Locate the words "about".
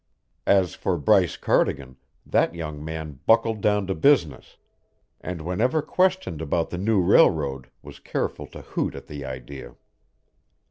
6.41-6.71